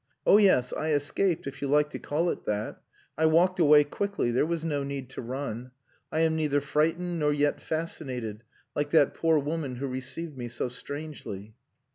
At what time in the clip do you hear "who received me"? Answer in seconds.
9.75-10.47